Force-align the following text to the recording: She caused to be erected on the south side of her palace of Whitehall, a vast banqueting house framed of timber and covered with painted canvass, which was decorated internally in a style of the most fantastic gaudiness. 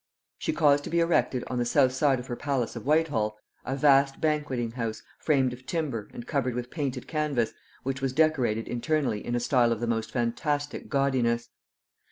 She 0.39 0.51
caused 0.51 0.83
to 0.85 0.89
be 0.89 0.99
erected 0.99 1.43
on 1.45 1.59
the 1.59 1.63
south 1.63 1.91
side 1.93 2.17
of 2.19 2.25
her 2.25 2.35
palace 2.35 2.75
of 2.75 2.87
Whitehall, 2.87 3.37
a 3.63 3.75
vast 3.75 4.19
banqueting 4.19 4.71
house 4.71 5.03
framed 5.19 5.53
of 5.53 5.67
timber 5.67 6.09
and 6.11 6.25
covered 6.25 6.55
with 6.55 6.71
painted 6.71 7.07
canvass, 7.07 7.53
which 7.83 8.01
was 8.01 8.11
decorated 8.11 8.67
internally 8.67 9.23
in 9.23 9.35
a 9.35 9.39
style 9.39 9.71
of 9.71 9.79
the 9.79 9.85
most 9.85 10.09
fantastic 10.09 10.89
gaudiness. 10.89 11.49